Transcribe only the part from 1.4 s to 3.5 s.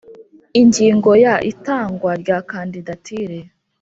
itangwa rya kandidatire